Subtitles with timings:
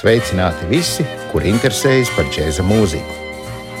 [0.00, 3.18] Sveicināti visi, kuri interesējas par džēza mūziku.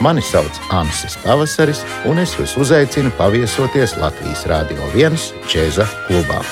[0.04, 5.16] Mani sauc Ansis Pavasaris, un es jūs uzaicinu paviesoties Latvijas Rādio 1
[5.48, 6.42] džēza klubā.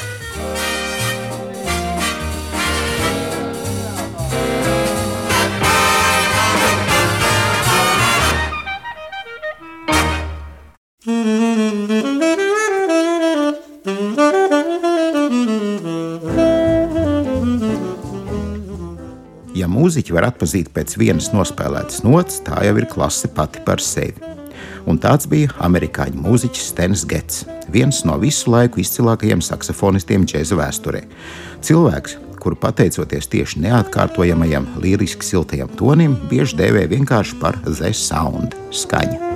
[20.08, 24.14] Mūziķi var atpazīt pēc vienas nospēlētas nots, tā jau ir klase pati par sevi.
[24.88, 31.04] Un tāds bija amerikāņu mūziķis Stens Gets, viens no visu laiku izcilākajiem saksofonistiem džēza vēsturē.
[31.60, 39.27] Cilvēks, kuru pateicoties tieši neatkārtojamajam, liriski siltajam tonim, bieži dēvē vienkārši par The Sound- skaņa.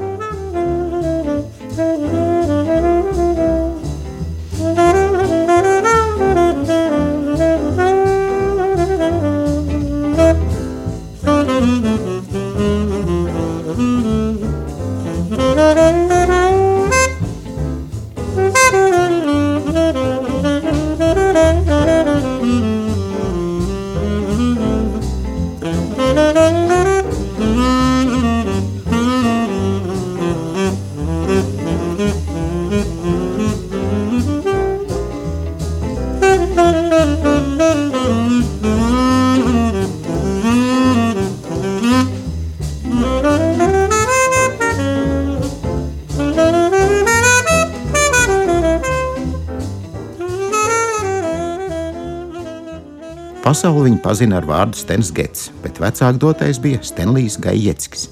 [53.43, 58.05] Pasauli viņa pazina ar vārdu Stens Gets, bet vecāk dotais bija Stenlijs Gajeckis.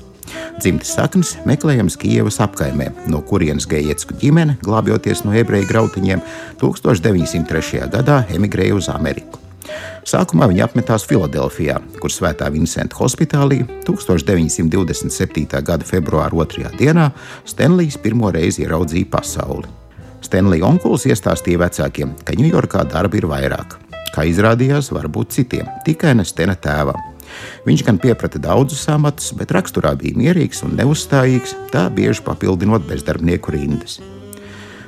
[0.59, 6.23] Dzimtes saknes meklējams Kijavas apkaimē, no kurienes Gajecku ģimene, glābjoties no ebreju grautiņiem,
[6.59, 7.87] 1903.
[7.93, 9.39] gadā emigrēja uz Ameriku.
[10.11, 15.47] Sākumā viņa apmetās Filadelfijā, kur Svētā Vincenta hospitālī 1927.
[15.63, 16.73] gada februāra 2.
[16.81, 17.13] dienā
[17.47, 19.71] Stenlijs pirmo reizi ieraudzīja pasauli.
[20.27, 23.80] Stenlija onkulis iestāstīja vecākiem, ka Ņujorkā darba ir vairāk.
[24.15, 26.99] Kā izrādījās, varbūt citiem, tikai ne Stena tēvam.
[27.67, 33.55] Viņš gan pieprata daudzus amatus, bet raksturā bija mierīgs un neuzstājīgs, tā bieži papildinot bezdarbnieku
[33.55, 34.01] rindas.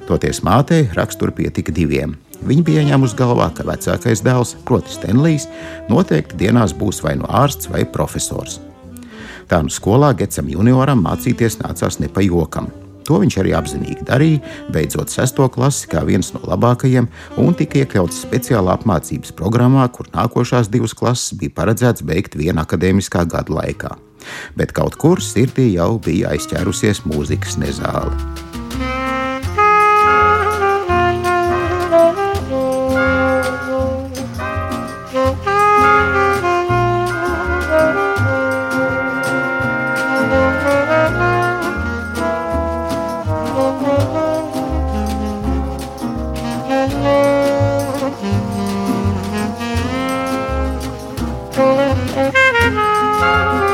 [0.08, 2.16] Toties mātei raksturu pietika diviem.
[2.42, 5.46] Viņa bija ieņēmusi galvā, ka vecākais dēls, proti, Stenlijs,
[5.86, 8.58] noteikti dienās būs vai nu no ārsts vai profesors.
[9.46, 12.72] Tā nu skolā Getsam junioram mācīties nācās ne pa jokam.
[13.08, 14.42] To viņš arī apzinīgi darīja,
[14.74, 17.08] beidzot sesto klasi kā viens no labākajiem,
[17.42, 23.26] un tika iekļauts speciālā apmācības programmā, kur nākošās divas klases bija paredzēts beigt viena akadēmiskā
[23.32, 23.96] gada laikā.
[24.56, 28.51] Bet kaut kur sirdī jau bija aizķērusies mūzikas nezāle.
[52.14, 53.71] Música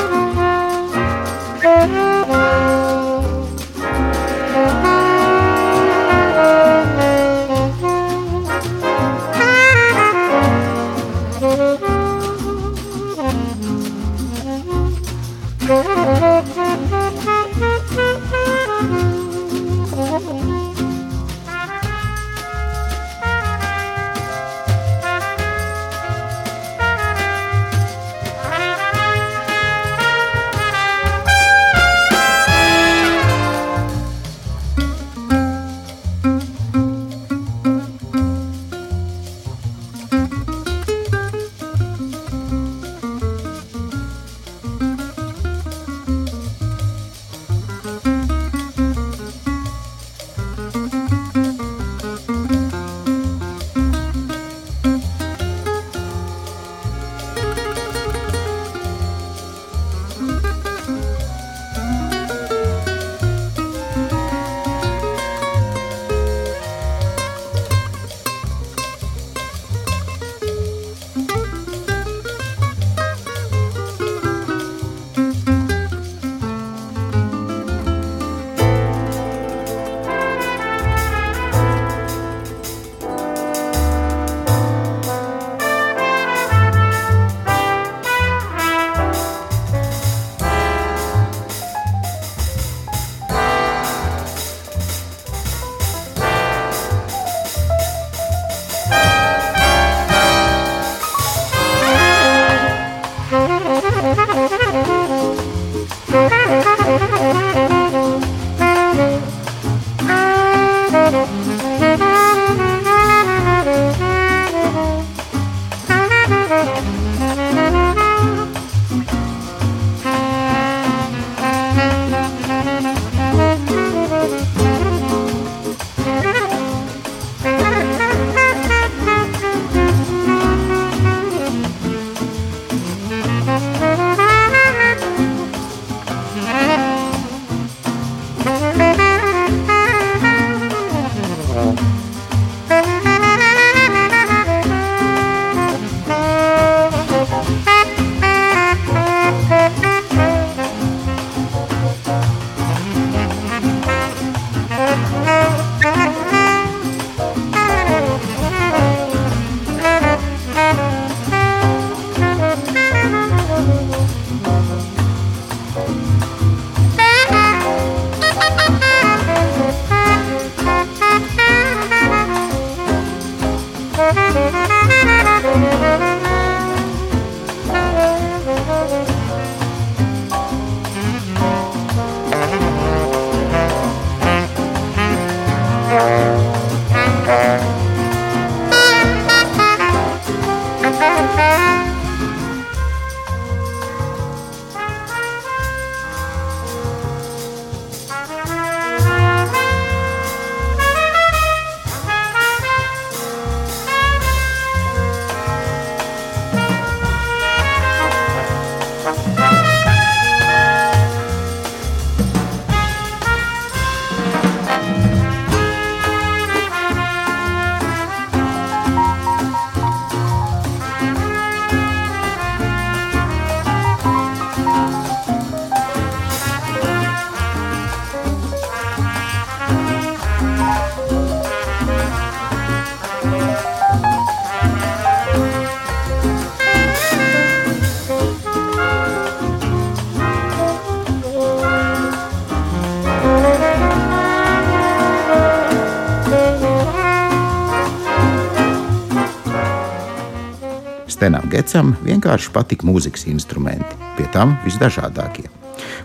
[251.19, 255.49] Stenam Getsam vienkārši patika mūzikas instrumenti, pie tam visdažādākie.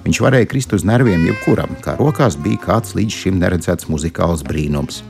[0.01, 5.03] Viņš varēja krist uz nerviem jebkuram, kā rokās bija kāds līdz šim neredzēts muzikāls brīnums.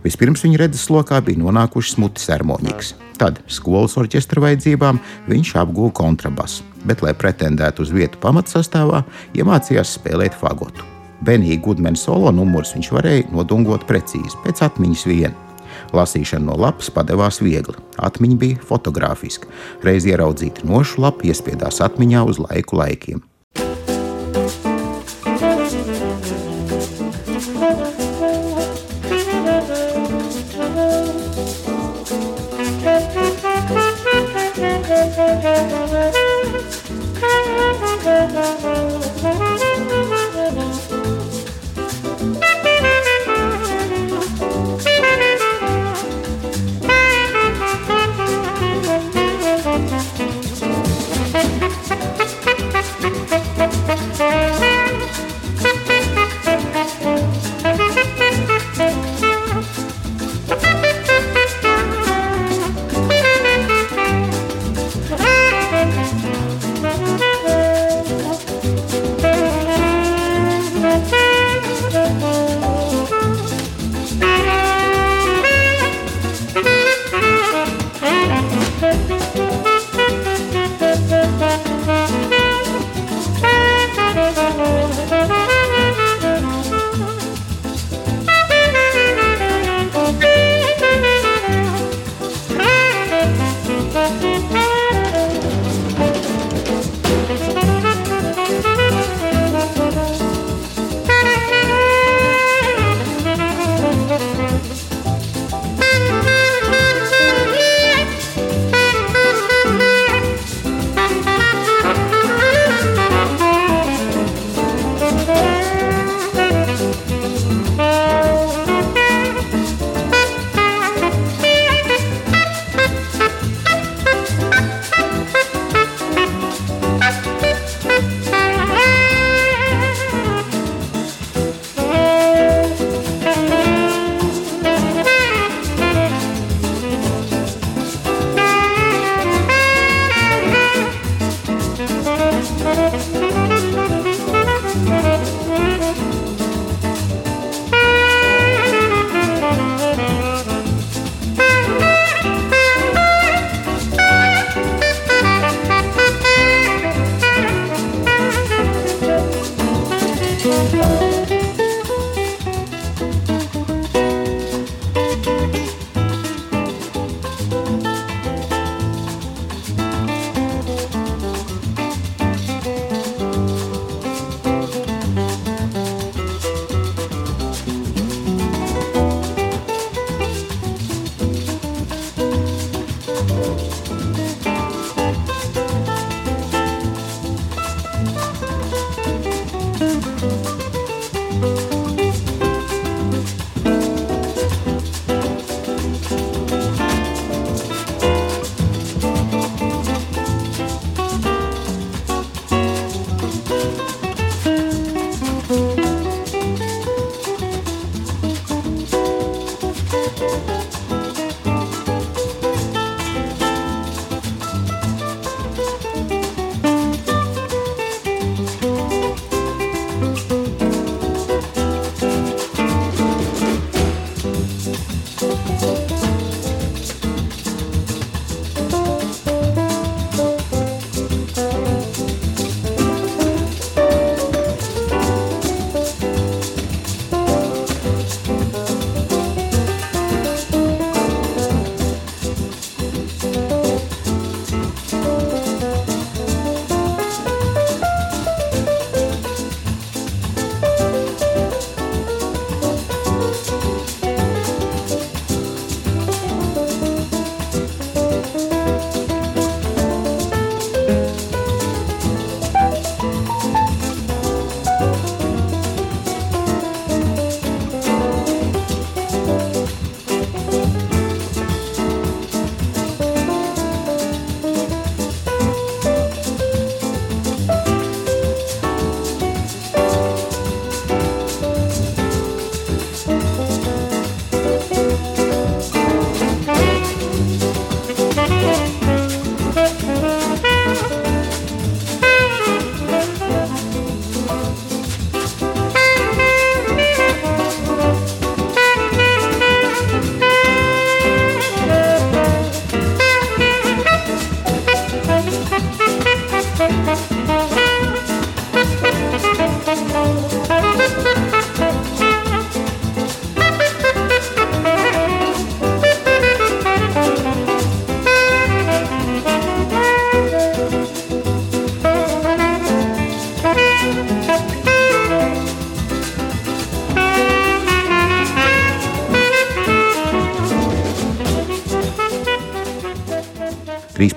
[0.00, 2.94] Vispirms viņa redzes lokā bija nonākušas mutes harmonikas.
[3.20, 9.04] Tad skolas orķestra vajadzībām viņš apguva kontrabasu, bet, lai pretendētu uz vietu pamatsastāvā,
[9.36, 10.88] iemācījās spēlēt fagotu.
[11.20, 15.43] Benija Gudmena solo numurus viņš varēja nodungot precīzi, pēc atmiņas viena.
[15.92, 17.76] Lasīšana no lapas padevās viegli.
[17.98, 19.50] Atmiņa bija fotogrāfiska.
[19.84, 23.22] Reiz ieraudzīta nošu lapa iespiedās atmiņā uz laiku laikiem.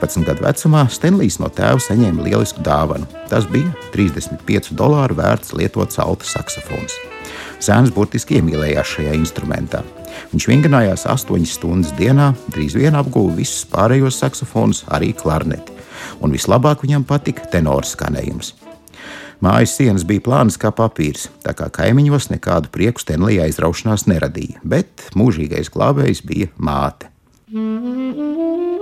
[0.07, 3.07] 13 gadu vecumā Stenlijs no tēva saņēma lielisku dāvanu.
[3.27, 6.95] Tas bija 35 dolāru vērts lietots alta saksofons.
[7.59, 9.81] Zēns burtiski iemīlējās šajā instrumentā.
[10.31, 15.75] Viņš vingrinājās 8 stundas dienā, drīz vien apguva visus pārējos saksofonus, arī klarneti.
[16.23, 18.53] Un vislabāk viņam patika tenora skanējums.
[19.43, 25.09] Mājas sienas bija plānas kā papīrs, tā kā kaimiņos nekādu prieku Stenlija aizraušanās neradīja, bet
[25.19, 27.11] mūžīgais glābējs bija māte.–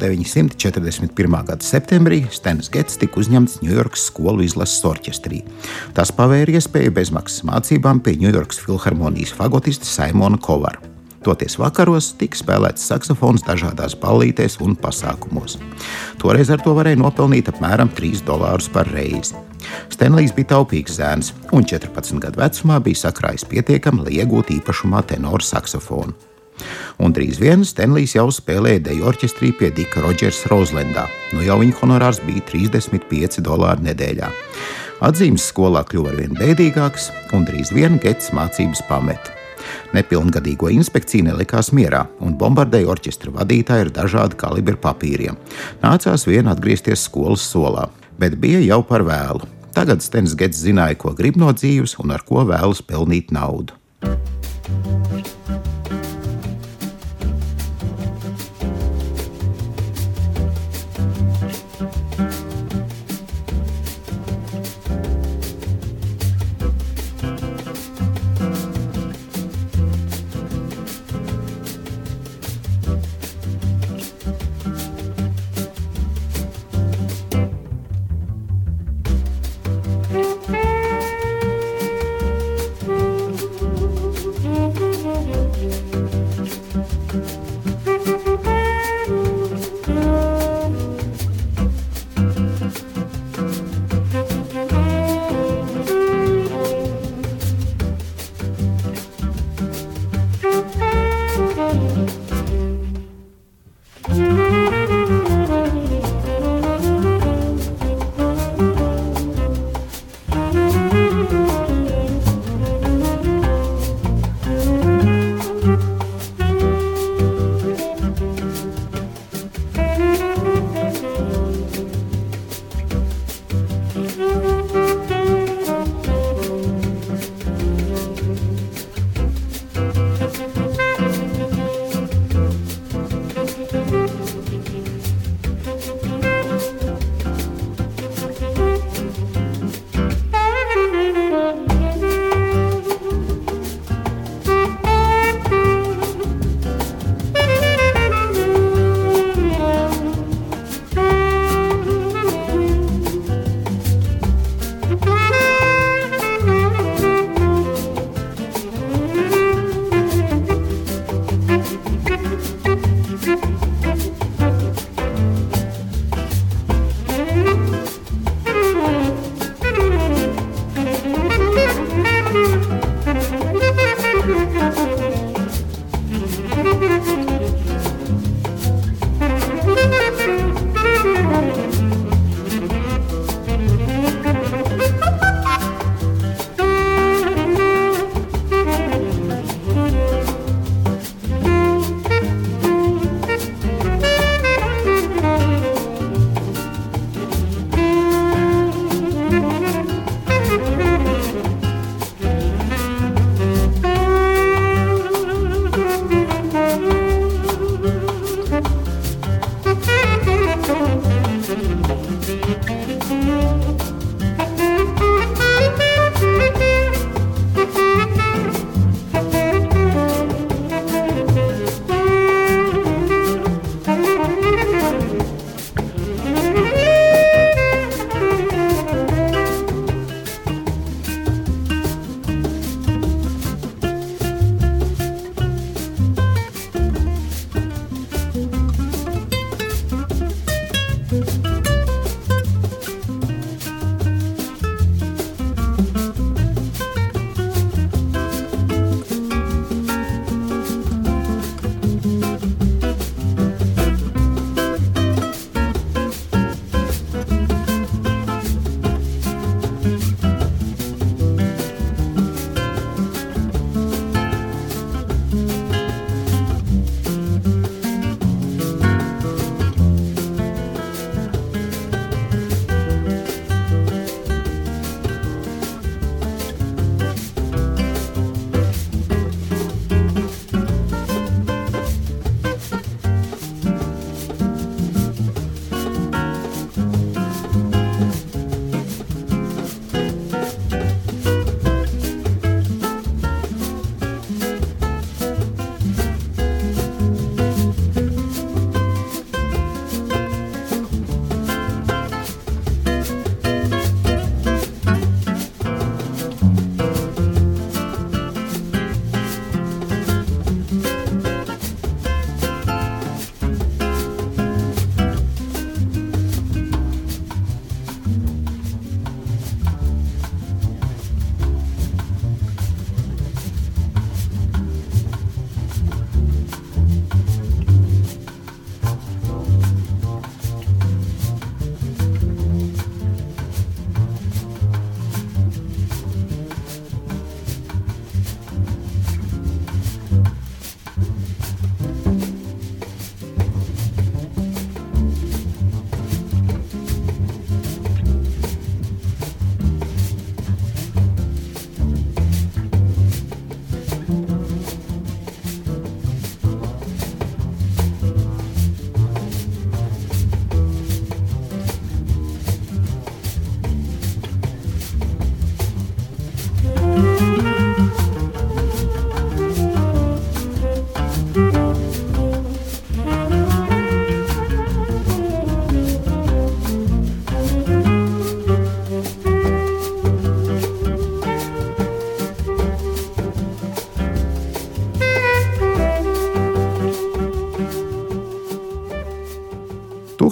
[0.00, 1.44] 1941.
[1.46, 5.42] gada septembrī Stens Gets tika uzņemts Ņujorkas skolu izlases orķestrī.
[5.96, 10.80] Tas pavēra iespēju bezmaksas mācībām pie Ņujorkas filharmonijas fagotista Simona Kovara.
[11.20, 15.58] Toties vakaros tika spēlēts saksofons dažādās ballītēs un pasākumos.
[16.22, 19.36] Toreiz ar to varēja nopelnīt apmēram 3 dolārus par reizi.
[19.92, 25.44] Stenlijs bija taupīgs zēns, un 14 gadu vecumā bija sakrājis pietiekami, lai iegūtu īpašumā tenoru
[25.44, 26.29] saksofonu.
[27.00, 31.06] Un drīz vien Stenlijs jau spēlēja deju orķestrī pie Dika Rodžers Rozlendā.
[31.32, 34.28] Nu jau viņa honorārs bija 35 dolāri nedēļā.
[35.00, 39.32] Atzīmes skolā kļuva arvien bēdīgāks, un drīz vien Gets mācības pameta.
[39.96, 45.38] Nepilngadīgo inspekcija nelikās mierā un bombardēja orķestra vadītāju ar dažādu kalibru papīriem.
[45.80, 47.88] Nācās vien atgriezties skolas solā,
[48.20, 49.48] bet bija jau par vēlu.
[49.72, 53.78] Tagad Stens Gets zināja, ko grib no dzīves un ar ko vēlas pelnīt naudu.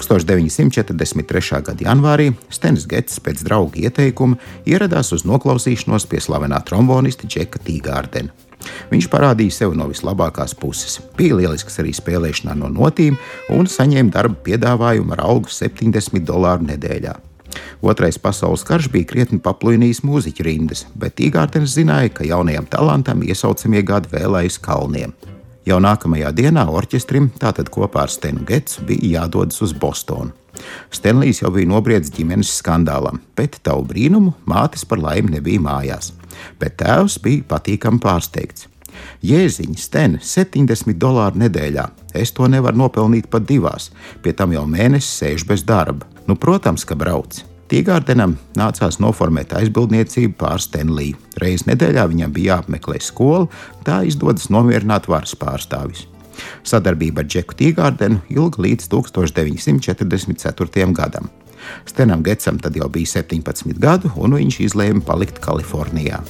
[0.09, 1.63] 1943.
[1.67, 8.33] gada janvārī Stenis Gets pēc drauga ieteikuma ieradās uz noklausīšanos pie slavenā trombonista Džeka Tīgārdena.
[8.91, 10.99] Viņš parādīja sevi no vislabākās puses.
[11.17, 13.19] Bija lielisks arī spēlēšanā no notīm
[13.55, 17.15] un saņēma darba piedāvājumu ar algu 70 dolāru nedēļā.
[17.83, 23.85] Otrais pasaules karš bija krietni paplūnījis mūziķu rindas, bet Igārtens zināja, ka jaunajam talantam iesaucamie
[23.87, 25.15] gadi vēlējas kalniem.
[25.69, 30.33] Jau nākamajā dienā orķestrim, tātad kopā ar Stenu Getsu, bija jādodas uz Bostonu.
[30.95, 36.15] Stenlijs jau bija nobriedzis ģimenes skandālam, bet tavu brīnumu mātes par laimi nebija mājās.
[36.57, 38.65] Bet tēvs bija patīkami pārsteigts.
[39.29, 41.85] Jēziņš, Sten, 70 dolāru nedēļā.
[42.17, 43.91] Es to nevaru nopelnīt pat divās,
[44.25, 46.09] pie tam jau mēnesis sēž bez darba.
[46.25, 47.43] Nu, protams, ka brauc.
[47.69, 51.19] Tīgārdenam nācās noformēt aizbildniecību pār Stenliju.
[51.43, 53.45] Reiz nedēļā viņam bija jāapmeklē skola,
[53.85, 56.07] tā izdodas nomierināt varas pārstāvis.
[56.65, 60.93] Sadarbība ar Džeku Tīgārdenu ilga līdz 1944.
[60.97, 61.29] gadam.
[61.85, 66.23] Stenam Getsam tad jau bija 17 gadu, un viņš izlēma palikt Kalifornijā.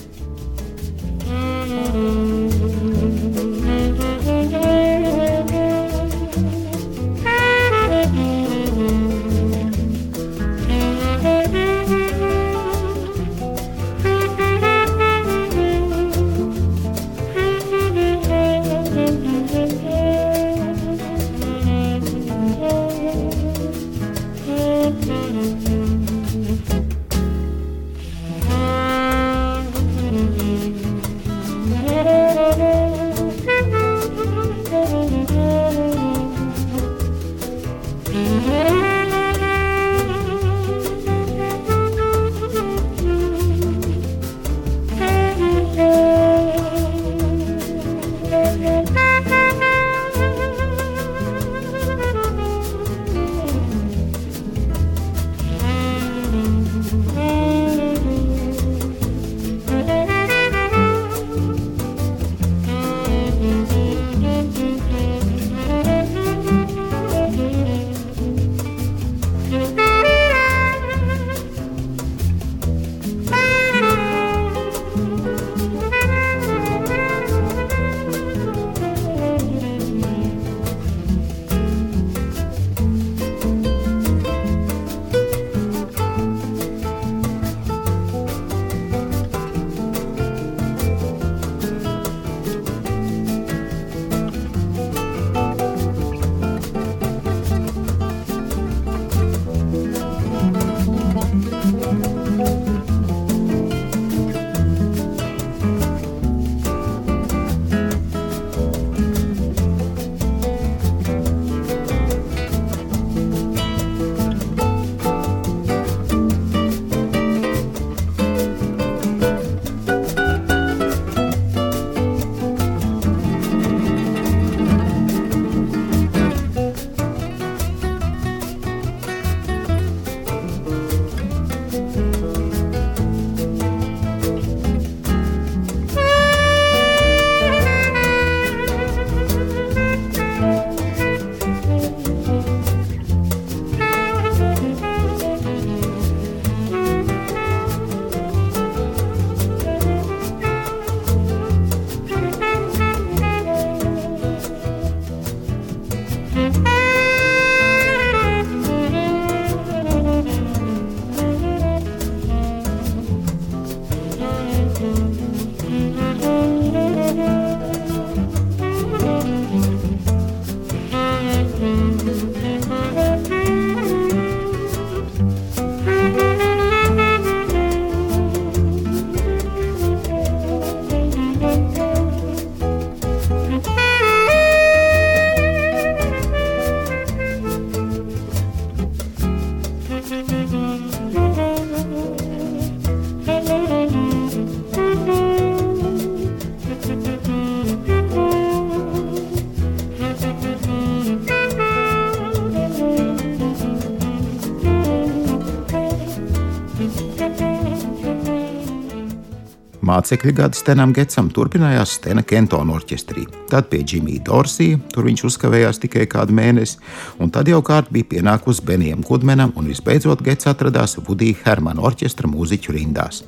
[209.98, 213.24] Mācekļu gadi Stenam Getsam turpinājās Stena Kentona orķestrī.
[213.50, 216.78] Tad pie Džimija Dorsija, tur viņš uzkavējās tikai kādu mēnesi,
[217.18, 222.30] un tad jau kārt bija pienākusi Benijam Gudmenam, un visbeidzot Gets atradās Vudija Hermana orķestra
[222.30, 223.24] mūziķu rindās.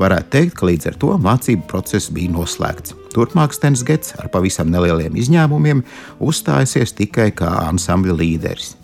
[0.00, 2.96] Varētu teikt, ka līdz ar to mācību process bija noslēgts.
[3.12, 5.84] Turpmāk Stens Gets ar pavisam nelieliem izņēmumiem
[6.24, 8.78] uzstājusies tikai kā ansambļa līderis.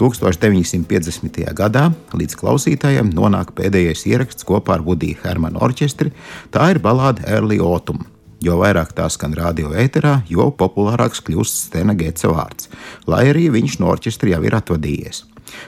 [0.00, 1.42] 1950.
[1.56, 6.14] gadā līdz klausītājiem nonāk pēdējais ieraksts kopā ar Vudiju Hermanu orķestri.
[6.54, 8.06] Tā ir balāde Early Autumn.
[8.40, 12.70] Jo vairāk tā skan radio ēterā, jo populārāks kļūst Stena Getsa vārds,
[13.04, 15.26] lai arī viņš no orķestra jau ir atvadījies.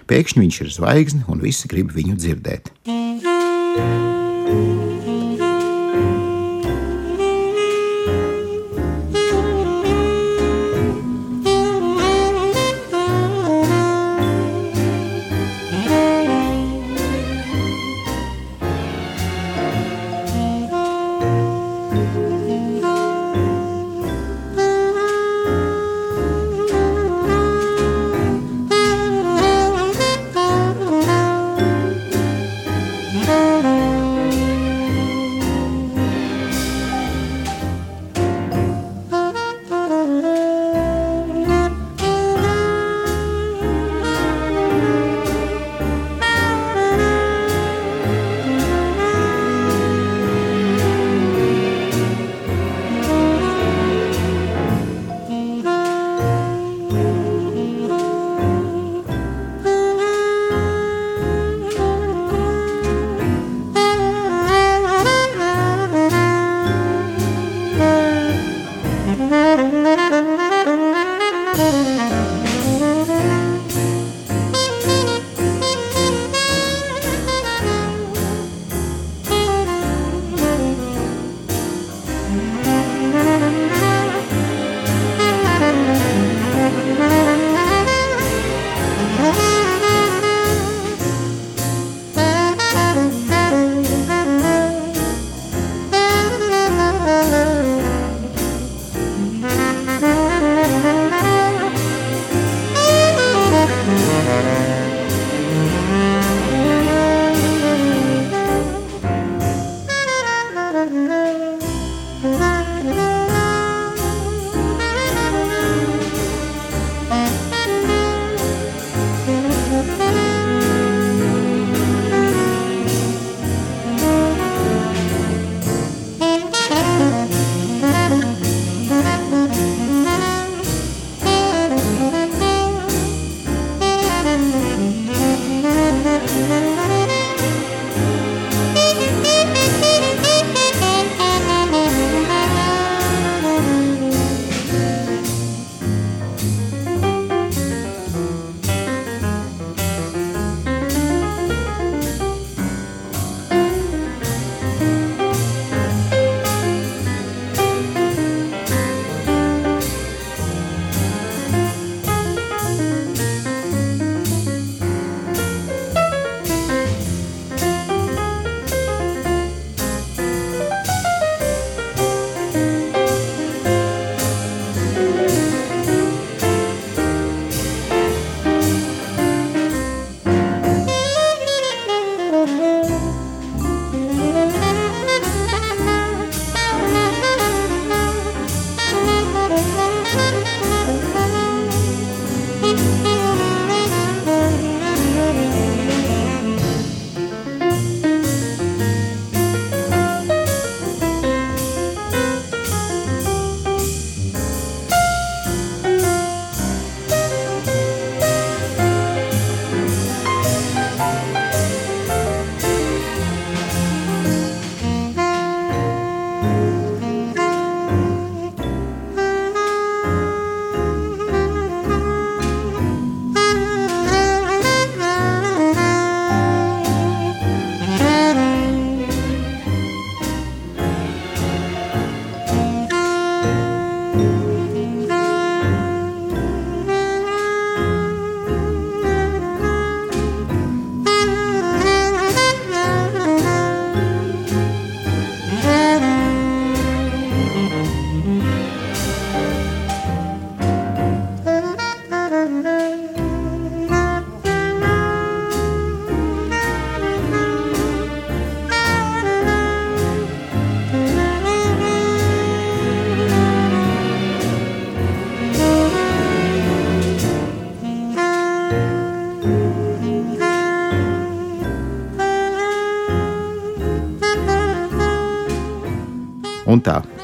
[0.09, 2.73] Pēkšņi viņš ir zvaigzne un visi grib viņu dzirdēt.
[2.89, 4.12] Un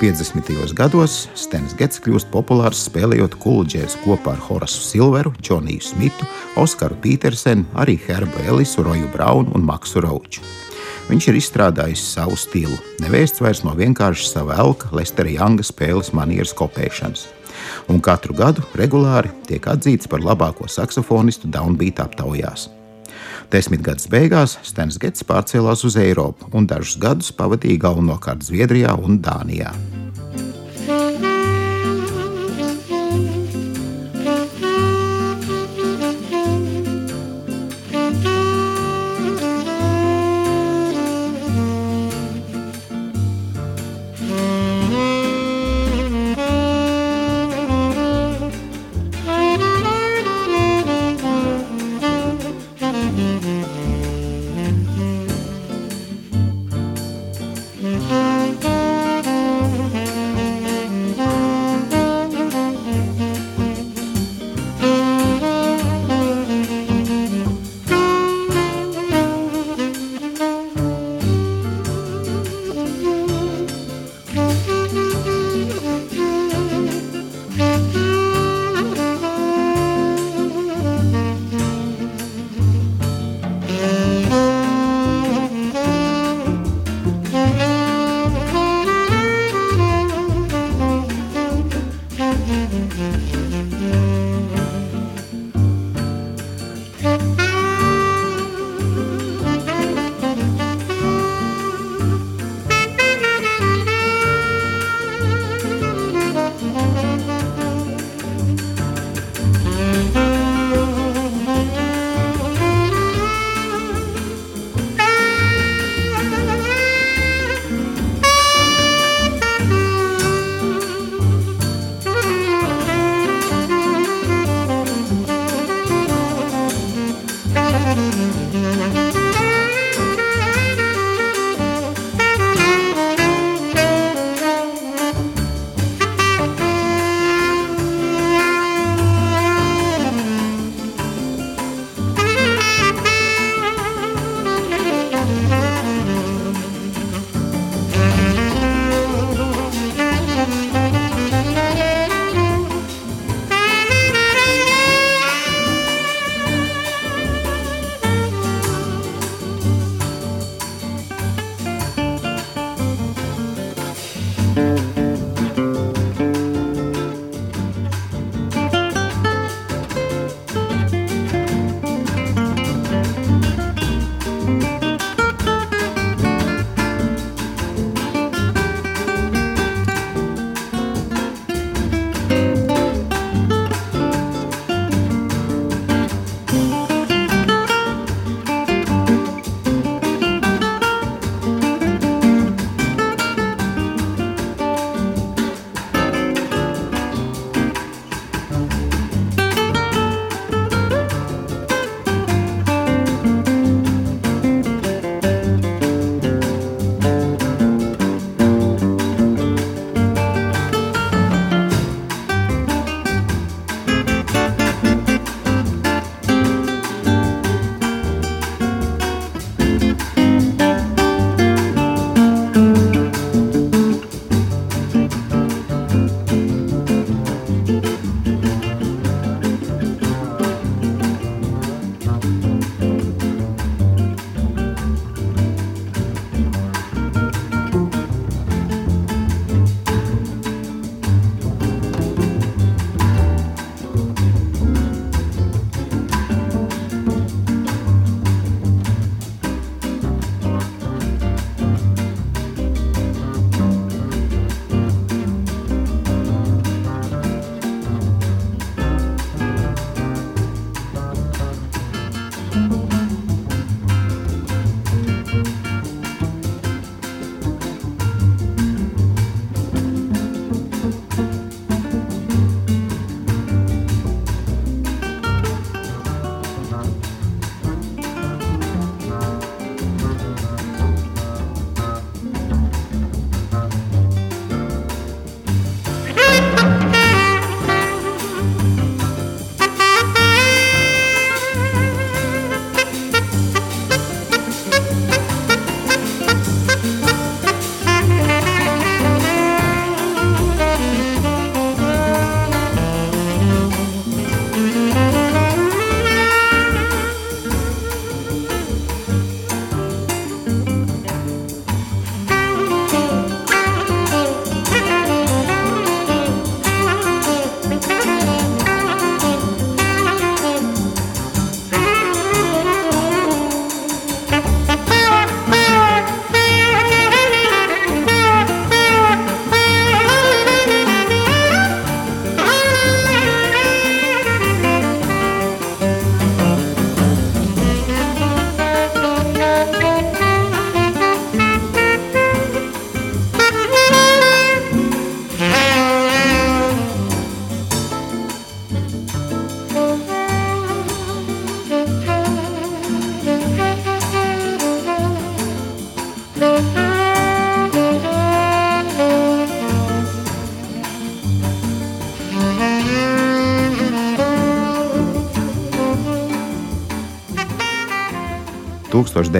[0.08, 0.72] 50.
[0.72, 6.24] gados Stens Gets kļūst populārs spēlējot kulģēs kopā ar Horasu Silveru, Džoniju Smitu,
[6.56, 10.40] Oskaru Petersenu, arī Herbu Elisu, Roju Braunu un Maksu Rauču.
[11.10, 16.56] Viņš ir izstrādājis savu stilu, nevēsts vairs no vienkārši sava elka Lestera Younga spēles manieres
[16.56, 17.26] kopēšanas.
[17.92, 22.70] Un katru gadu regulāri tiek atzīts par labāko saksofonistu downbeat aptaujās.
[23.52, 29.72] Desmitgades beigās Stens Gets pārcēlās uz Eiropu un dažus gadus pavadīja galvenokārt Zviedrijā un Dānijā.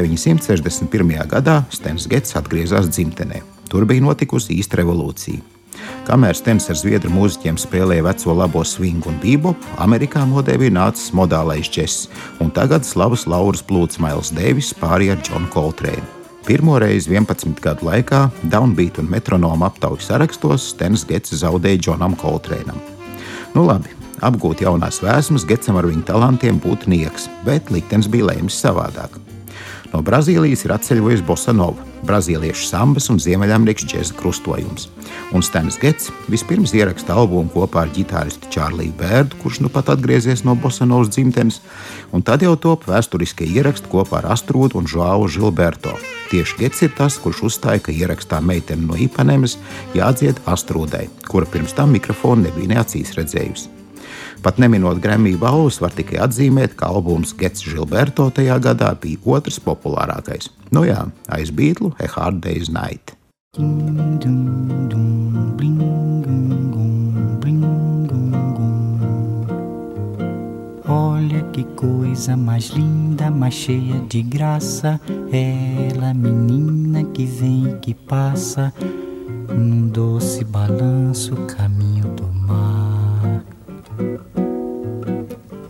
[0.06, 1.26] 1961.
[1.26, 3.42] gadā Stens Gets atgriezās dzimtenē.
[3.68, 5.42] Tur bija notikusi īsta revolūcija.
[6.08, 11.12] Kamēr Stens ar zviedru mūziķiem spēlēja veco labo swingu un bebopu, Amerikā modē bija nācis
[11.16, 12.06] modālais džeks,
[12.42, 16.06] un tagad slavas Lauras plūcis Mails Deivis pārīja ar Džonu Koltrēnu.
[16.48, 22.80] Pirmo reizi 11 gadu laikā Downbeat un metronoma aptaujas sarakstos Stens Gets zaudēja Džonam Koltrēnam.
[23.52, 23.92] Nu labi,
[24.24, 29.17] apgūt jaunās vēsmas Getsam ar viņa talantiem būtu nieks, bet liktenis bija lēmis savādāk.
[29.92, 34.88] No Brazīlijas ir atceļojusi Bosanova, brazīliešu sambas un ziemeļamerikas džēza krustojums.
[35.32, 40.44] Un Stans Gets vispirms ieraksta albumu kopā ar ģitāristu Čārliju Bērdu, kurš nu pat atgriezies
[40.44, 41.62] no Bosanovas dzimtenes,
[42.12, 45.96] un tad jau top vēsturiskie ieraksti kopā ar Astrūdu un Žāvu Žilberto.
[46.28, 49.56] Tieši Gets ir tas, kurš uzstāja, ka ierakstā meitene no Ipanemes
[49.96, 53.72] jādzied Astrūdai, kura pirms tam mikrofonu nebija neacīs redzējusi.
[54.38, 59.58] Pat neminot Grammy balvas, var tikai atzīmēt, ka albums Gets Gilberto tajā gadā bija otrs
[59.58, 60.52] populārākais.
[60.70, 61.00] Nu jā,
[61.34, 63.16] aiz Beatles, A Hard Day's Night.
[70.88, 75.00] Olha que coisa mais linda, mais cheia de graça.
[75.32, 78.72] Ela, menina que vem e que passa,
[79.48, 81.77] num doce balanço, caminho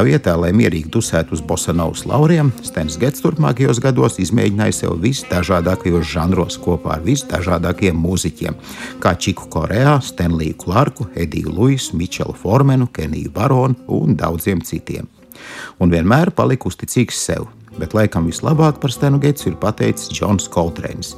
[0.00, 6.06] Tā vietā, lai mierīgi dusētu uz bosanovas lauriem, Stens Gets turpmākajos gados izmēģināja sev visdažādākajos
[6.08, 8.56] žanros kopā ar visdažādākajiem mūziķiem,
[9.04, 15.04] kā Čiku Korejā, Stenliju Clarku, Ediju Luisu, Mičelu Formenu, Keniju Baronu un daudziem citiem.
[15.76, 21.12] Un vienmēr palika uzticīgs sev, bet laikam vislabāk par Stenu Getsu ir pateicis Džons Koltrēns.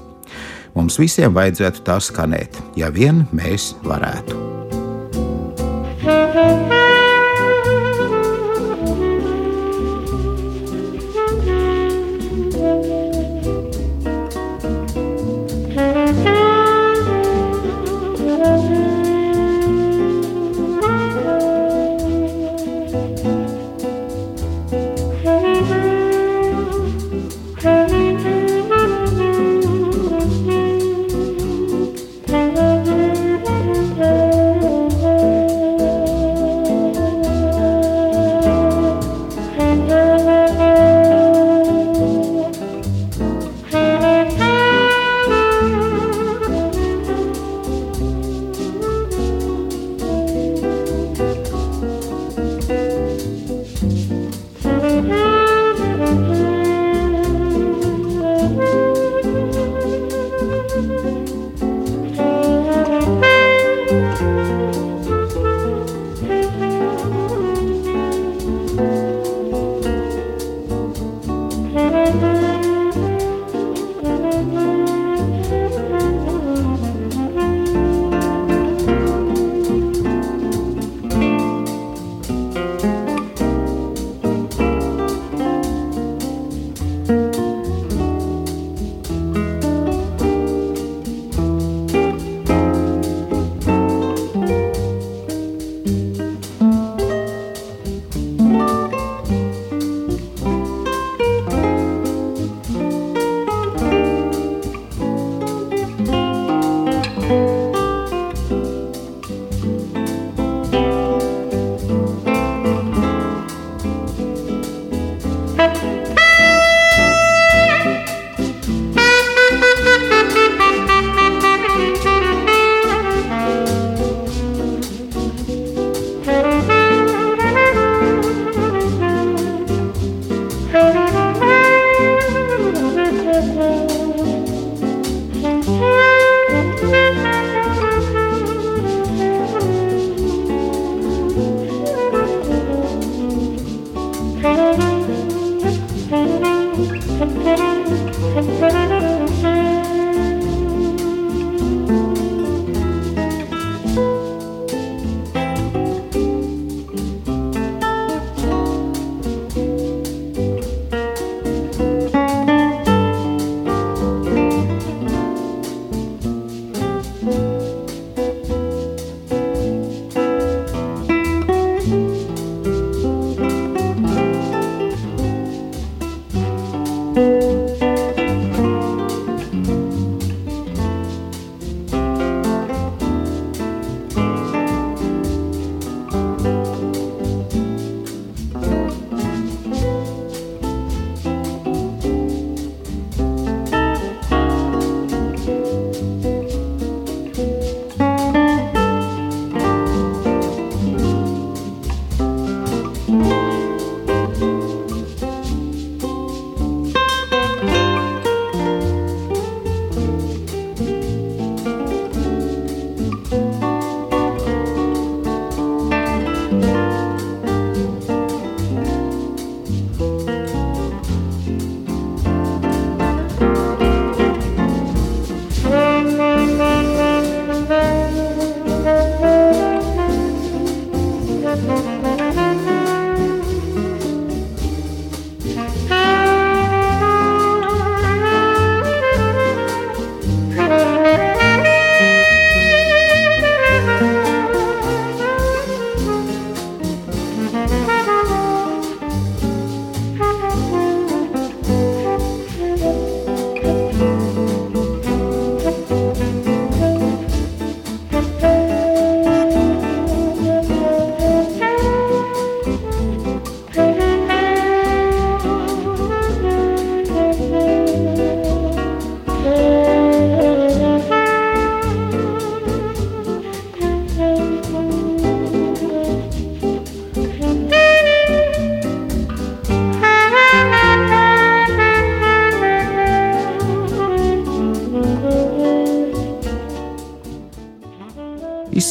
[0.74, 4.48] Mums visiem vajadzētu tā skanēt, ja vien mēs varētu.
[6.02, 6.71] thank you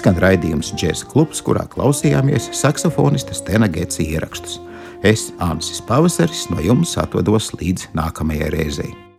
[0.02, 4.58] izskan raidījums Džēzus klubs, kurā klausījāmies saksofonista Stena Getsa ierakstus.
[5.06, 9.11] Es, Ansis Pavasaris, no jums atvados līdz nākamajai reizei.